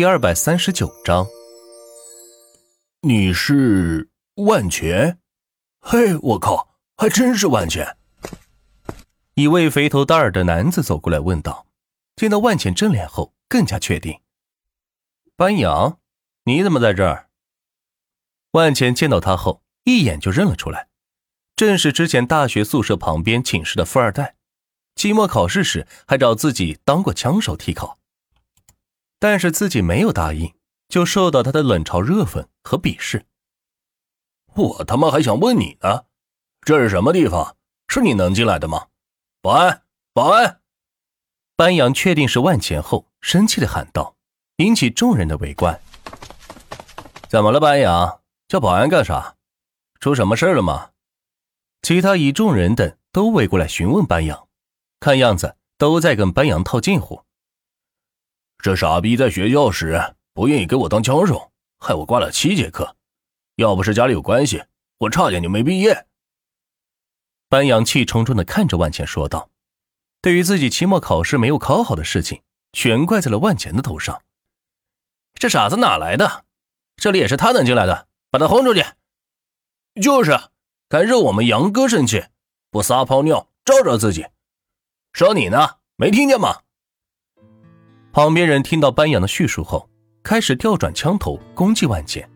[0.00, 1.26] 第二百三十九章，
[3.02, 5.18] 你是万全？
[5.78, 7.98] 嘿，我靠，还真是万全！
[9.34, 11.66] 一位肥头大耳的男子走过来问道。
[12.16, 14.18] 见到万茜正脸后，更加确定。
[15.36, 15.98] 班阳，
[16.44, 17.28] 你怎么在这儿？
[18.52, 20.88] 万茜见到他后，一眼就认了出来，
[21.54, 24.36] 正是之前大学宿舍旁边寝室的富二代，
[24.96, 27.99] 期末考试时还找自己当过枪手替考。
[29.20, 30.52] 但是自己没有答应，
[30.88, 33.26] 就受到他的冷嘲热讽和鄙视。
[34.54, 36.06] 我他妈还想问你呢，
[36.62, 37.56] 这是什么地方？
[37.86, 38.86] 是你能进来的吗？
[39.42, 40.60] 保安，保安！
[41.54, 44.16] 班扬确定是万钱后，生气的喊道，
[44.56, 45.80] 引起众人的围观。
[47.28, 48.20] 怎么了，班扬？
[48.48, 49.36] 叫保安干啥？
[50.00, 50.90] 出什么事了吗？
[51.82, 54.48] 其他一众人等都围过来询问班扬，
[54.98, 57.24] 看样子都在跟班扬套近乎。
[58.62, 62.96] 这傻逼在学校时不愿意给我当枪手，害我挂了七节课。
[63.56, 64.62] 要不是家里有关系，
[64.98, 66.06] 我差点就没毕业。
[67.48, 69.50] 班扬气冲冲的看着万钱说道
[70.22, 74.22] ：“对于自己期末考试没有考好的事情，全怪在了万钱的头上。
[75.34, 76.44] 这傻子哪来的？
[76.96, 78.84] 这里也是他能进来的，把他轰出去！
[80.00, 80.38] 就是，
[80.88, 82.26] 敢惹我们杨哥生气，
[82.70, 84.26] 不撒泡尿照照自己。
[85.12, 86.60] 说你呢，没听见吗？”
[88.12, 89.88] 旁边人听到班扬的叙述后，
[90.22, 92.28] 开始调转枪头攻击万茜，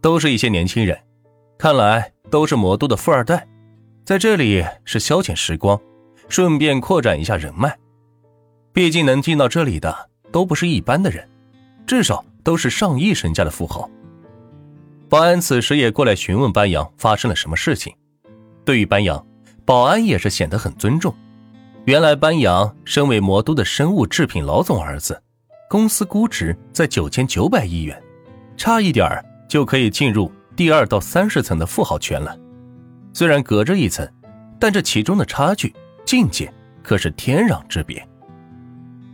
[0.00, 0.98] 都是一些年轻人，
[1.56, 3.46] 看来都是魔都的富二代，
[4.04, 5.80] 在这里是消遣时光，
[6.28, 7.76] 顺便扩展一下人脉。
[8.72, 11.28] 毕竟能进到这里的都不是一般的人，
[11.86, 13.88] 至少都是上亿身家的富豪。
[15.08, 17.94] 保安此时也过来询问班扬发生了什么事情，
[18.64, 19.24] 对于班扬，
[19.64, 21.14] 保安也是显得很尊重。
[21.88, 25.18] 原来班扬身为魔都的生物制品老总儿子，
[25.70, 27.98] 公司估值在九千九百亿元，
[28.58, 32.38] 差一点儿就可以进入第二到三十层的富豪圈了。
[33.14, 34.06] 虽然隔着一层，
[34.60, 38.06] 但这其中的差距境界可是天壤之别。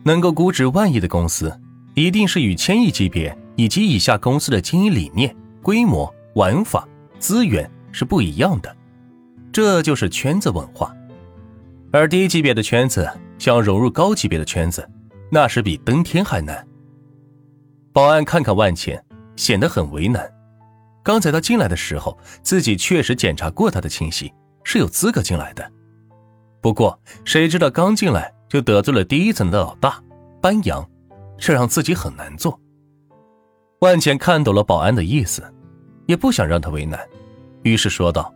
[0.02, 1.56] 能够估值万亿的公司，
[1.94, 6.84] 一定是与千亿级别以及以下公司的经营理念、规模、玩法、
[7.20, 8.76] 资源是不一样的。
[9.52, 10.92] 这就是圈子文化。
[11.94, 14.84] 而低级别的圈子想融入高级别的圈子，
[15.30, 16.66] 那是比登天还难。
[17.92, 19.00] 保安看看万钱，
[19.36, 20.28] 显得很为难。
[21.04, 24.32] 刚才他进来的时候，自己确实检查过他的信息，
[24.64, 25.70] 是有资格进来的。
[26.60, 30.02] 不过谁知道刚进来就得罪了第一层的老大
[30.40, 30.84] 班扬，
[31.38, 32.58] 这让自己很难做。
[33.82, 35.44] 万钱看懂了保安的意思，
[36.06, 36.98] 也不想让他为难，
[37.62, 38.34] 于是说道：“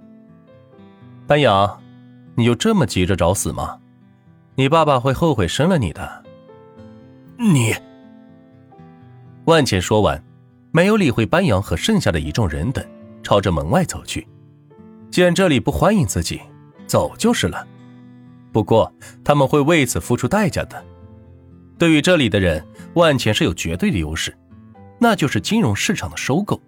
[1.26, 1.68] 班扬。”
[2.38, 3.76] 你就这么急着找死吗？
[4.54, 6.24] 你爸爸会后悔生了你的。
[7.36, 7.74] 你，
[9.46, 10.22] 万茜说完，
[10.70, 12.84] 没有理会班扬和剩下的一众人等，
[13.24, 14.24] 朝着门外走去。
[15.10, 16.40] 既然这里不欢迎自己，
[16.86, 17.66] 走就是了。
[18.52, 18.92] 不过
[19.24, 20.80] 他们会为此付出代价的。
[21.76, 24.32] 对于这里的人，万茜是有绝对的优势，
[25.00, 26.62] 那就是金融市场的收购。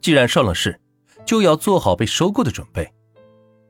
[0.00, 0.80] 既然上了市，
[1.26, 2.90] 就要做好被收购的准备。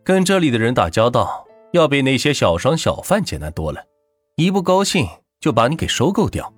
[0.02, 3.84] 跟这里的人打交道，要比那些小商小贩简单多了。
[4.36, 5.06] 一不高兴
[5.38, 6.52] 就把你给收购掉，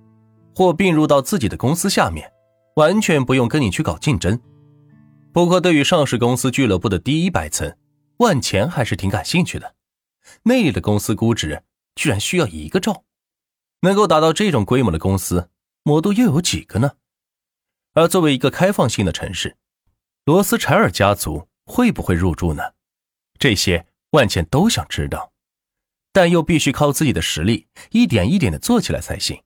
[0.55, 2.31] 或并入到自己的公司下面，
[2.77, 4.39] 完全不用跟你去搞竞争。
[5.33, 7.75] 不过，对于上市公司俱乐部的第一百层，
[8.17, 9.75] 万钱还是挺感兴趣的。
[10.43, 11.61] 那里的公司估值
[11.95, 13.03] 居然需要一个兆，
[13.81, 15.49] 能够达到这种规模的公司，
[15.83, 16.93] 魔都又有几个呢？
[17.93, 19.57] 而作为一个开放性的城市，
[20.23, 22.63] 罗斯柴尔家族会不会入驻呢？
[23.43, 25.33] 这些万茜都想知道，
[26.13, 29.43] 但又必须靠自己的实力一点一点的做起来才行。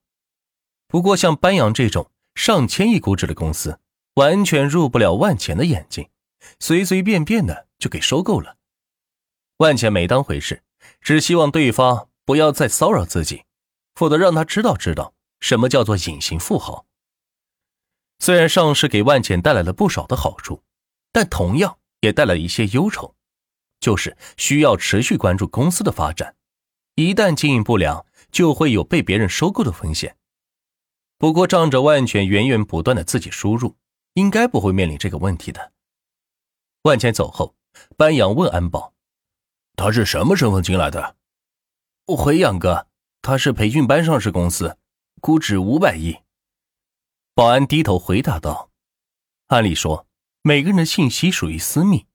[0.87, 3.79] 不过，像班扬这种上千亿估值的公司，
[4.13, 6.11] 完全入不了万茜的眼睛，
[6.59, 8.57] 随随便便的就给收购了。
[9.57, 10.61] 万钱没当回事，
[11.01, 13.45] 只希望对方不要再骚扰自己，
[13.95, 16.85] 否则让他知道知道什么叫做隐形富豪。
[18.19, 20.61] 虽然上市给万钱带来了不少的好处，
[21.11, 23.15] 但同样也带来一些忧愁。
[23.79, 26.35] 就是需要持续关注公司的发展，
[26.95, 30.17] 一旦经营不良，就会有被别人收购的风险。
[31.17, 33.77] 不过，仗着万全源源不断的自己输入，
[34.13, 35.73] 应该不会面临这个问题的。
[36.83, 37.55] 万全走后，
[37.95, 38.93] 班扬问安保
[39.75, 41.15] ：“他是什么身份进来的
[42.07, 42.87] ？”“我回杨哥，
[43.21, 44.77] 他是培训班上市公司，
[45.21, 46.17] 估值五百亿。”
[47.33, 48.71] 保安低头回答道
[49.47, 50.07] ：“按理说，
[50.41, 52.05] 每个人的信息属于私密。”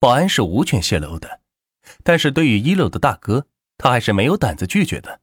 [0.00, 1.42] 保安是无权泄露的，
[2.02, 5.20] 但是对于一楼的大哥，他还是没有胆子拒绝的。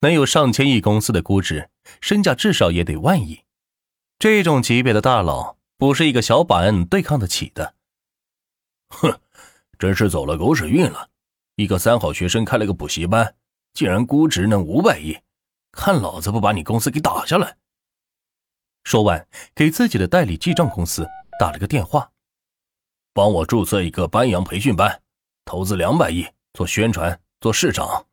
[0.00, 1.70] 能有上千亿公司的估值，
[2.02, 3.44] 身价至少也得万亿。
[4.18, 7.74] 这种级别的大佬，不是一个小保安对抗得起的。
[8.90, 9.18] 哼，
[9.78, 11.08] 真是走了狗屎运了！
[11.56, 13.34] 一个三好学生开了个补习班，
[13.72, 15.16] 竟然估值能五百亿，
[15.72, 17.56] 看老子不把你公司给打下来！
[18.82, 21.08] 说完，给自己的代理记账公司
[21.40, 22.12] 打了个电话，
[23.14, 25.00] 帮我注册一个班扬培训班，
[25.44, 28.08] 投资两百亿做宣传做市场。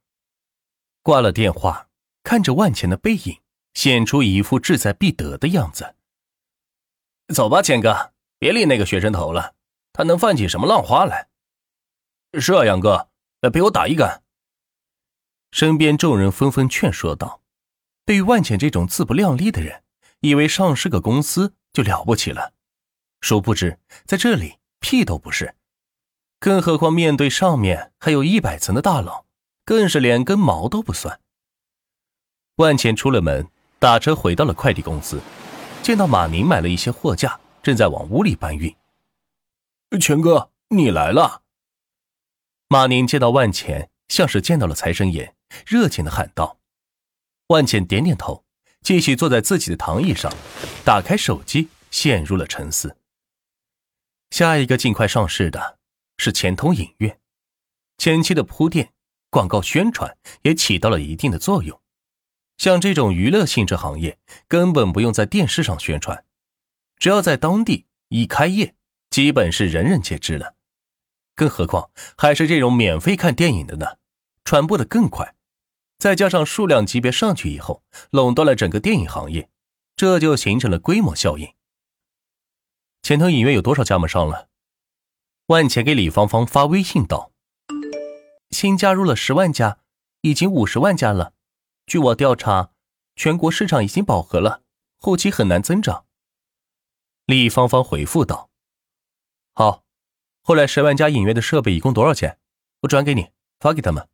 [1.02, 1.90] 挂了电话，
[2.22, 3.42] 看着万钱的背影，
[3.74, 5.96] 显出一副志在必得的样子。
[7.34, 9.56] 走吧，钱哥，别理那个学生头了，
[9.92, 11.30] 他能泛起什么浪花来？
[12.40, 13.10] 是啊，杨哥，
[13.42, 14.22] 来陪我打一杆。
[15.52, 17.42] 身边众人纷纷劝说道
[18.06, 19.84] ：“对于万钱这种自不量力的人，
[20.20, 22.54] 以为上市个公司就了不起了，
[23.20, 25.56] 殊不知在这里屁都不是。
[26.40, 29.26] 更何况面对上面还有一百层的大佬，
[29.64, 31.22] 更是连根毛都不算。”
[32.58, 33.48] 万茜出了门，
[33.80, 35.22] 打车回到了快递公司。
[35.82, 38.76] 见到马宁买了一些货架，正在往屋里搬运。
[40.00, 41.42] 钱哥，你来了。
[42.68, 45.34] 马宁见到万茜，像是见到了财神爷，
[45.66, 46.58] 热情的喊道。
[47.48, 48.44] 万茜点点头，
[48.82, 50.32] 继续坐在自己的躺椅上，
[50.86, 52.96] 打开手机，陷入了沉思。
[54.32, 55.78] 下一个尽快上市的
[56.18, 57.20] 是钱通影院，
[57.98, 58.94] 前期的铺垫、
[59.30, 61.80] 广告宣传也起到了一定的作用。
[62.58, 64.18] 像这种娱乐性质行业，
[64.48, 66.24] 根本不用在电视上宣传，
[66.98, 68.74] 只要在当地一开业，
[69.10, 70.56] 基本是人人皆知了。
[71.36, 73.98] 更何况还是这种免费看电影的呢，
[74.46, 75.36] 传播的更快。
[75.98, 79.50] 再加上数量级别上去以后，垄断了整个电影行业，
[79.98, 81.54] 这就形成了规模效应。
[83.12, 84.48] 前头影院有多少加盟商了？
[85.48, 87.34] 万钱给李芳芳发微信道
[88.52, 89.80] ：“新加入了十万家，
[90.22, 91.34] 已经五十万家了。”
[91.86, 92.72] 据我调查，
[93.18, 94.64] 全国市场已经饱和了，
[94.98, 96.06] 后期很难增长。
[97.26, 98.50] 李芳芳回复道
[99.56, 99.84] ：“好，
[100.42, 102.40] 后来十万家影院的设备一共多少钱？
[102.84, 104.08] 我转给你，发给他们。”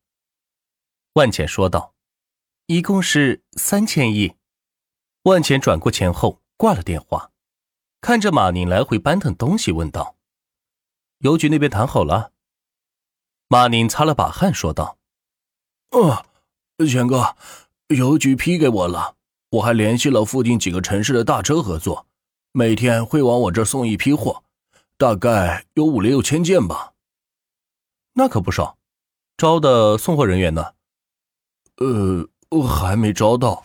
[1.14, 1.94] 万钱说道
[2.66, 4.34] ：“一共是三千亿。”
[5.22, 7.32] 万钱转过钱后挂了电话，
[8.02, 10.16] 看着马宁来回搬腾东西，问道
[11.20, 12.32] ：“邮局那边谈好了？”
[13.50, 14.98] 马宁擦了把汗说道
[15.92, 16.26] ：“哦，
[16.88, 17.36] 钱哥。”
[17.96, 19.16] 邮局批给我了，
[19.52, 22.06] 我还联系了附近几个城市的大车合作，
[22.52, 24.44] 每天会往我这送一批货，
[24.98, 26.92] 大概有五六千件吧。
[28.16, 28.78] 那可不少。
[29.38, 30.74] 招的送货人员呢？
[31.78, 32.28] 呃，
[32.68, 33.64] 还没招到。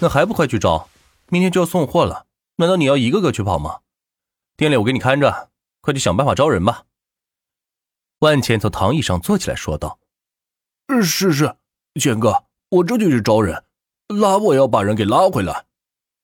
[0.00, 0.88] 那还不快去招？
[1.28, 2.27] 明天就要送货了，
[2.60, 3.80] 难道你要一个个去跑吗？
[4.56, 5.50] 店里我给你看着，
[5.80, 6.86] 快去想办法招人吧。
[8.18, 10.00] 万钱从躺椅上坐起来说道
[11.02, 11.56] ：“是是，
[12.00, 13.64] 钱哥。”我这就去招人，
[14.08, 15.66] 拉我要把人给拉回来。”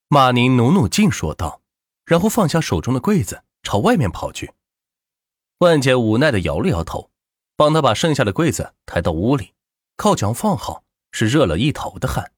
[0.09, 1.61] 马宁努努劲说道，
[2.05, 4.51] 然后放下手中的柜子，朝外面跑去。
[5.59, 7.09] 万杰无奈的摇了摇头，
[7.55, 9.53] 帮他把剩下的柜子抬到屋里，
[9.95, 12.33] 靠墙放好，是热了一头的汗。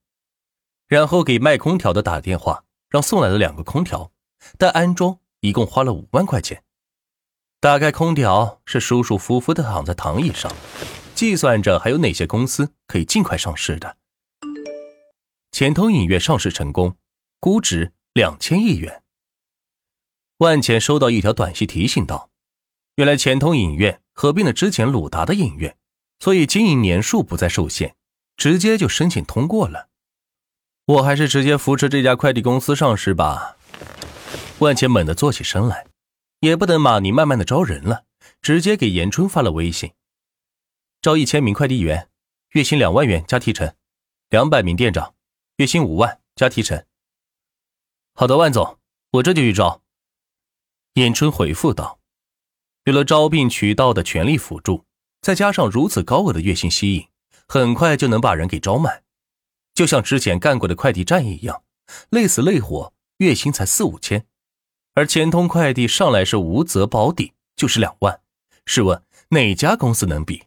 [0.87, 4.11] 然后给卖空调的打电话，让送来了两个空调，
[4.57, 6.63] 但安装一共花了五万块钱。
[7.59, 10.51] 打开空调，是舒舒服服的躺在躺椅上。
[11.15, 13.97] 计算着还有哪些公司可以尽快上市的。
[15.51, 16.95] 钱通影院上市成功，
[17.39, 19.01] 估值两千亿元。
[20.37, 22.29] 万钱收到一条短信提醒道
[22.97, 25.75] ：“原来钱通影院合并了之前鲁达的影院，
[26.19, 27.95] 所以经营年数不再受限，
[28.35, 29.89] 直接就申请通过了。
[30.87, 33.57] 我还是直接扶持这家快递公司上市吧。”
[34.59, 35.85] 万茜猛地坐起身来，
[36.39, 38.05] 也不等马尼慢慢的招人了，
[38.41, 39.91] 直接给严春发了微信。
[41.01, 42.09] 招一千名快递员，
[42.51, 43.75] 月薪两万元加提成；
[44.29, 45.13] 两百名店长，
[45.57, 46.83] 月薪五万加提成。
[48.15, 48.79] 好的，万总，
[49.11, 49.83] 我这就去招。
[50.93, 51.99] 严春回复道
[52.85, 54.85] ：“有了招聘渠道的全力辅助，
[55.21, 57.07] 再加上如此高额的月薪吸引，
[57.47, 59.03] 很快就能把人给招满。
[59.77, 61.61] 就像之前干过的快递站一样，
[62.09, 64.25] 累死累活，月薪才四五千，
[64.95, 68.19] 而钱通快递上来是无责保底，就是两万。
[68.65, 70.45] 试问哪家公司能比？”